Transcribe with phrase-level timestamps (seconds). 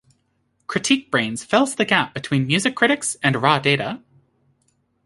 [0.65, 4.01] CritiqueBrainz fills the gap between music critics and raw data.